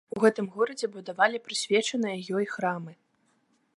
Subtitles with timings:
[0.17, 2.93] У гэтым горадзе будавалі прысвечаныя ёй храмы.